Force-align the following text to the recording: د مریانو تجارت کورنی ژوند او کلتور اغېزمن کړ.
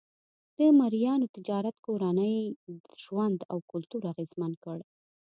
د 0.57 0.59
مریانو 0.79 1.27
تجارت 1.35 1.75
کورنی 1.85 2.35
ژوند 3.03 3.39
او 3.51 3.57
کلتور 3.71 4.01
اغېزمن 4.11 4.51
کړ. 4.63 4.77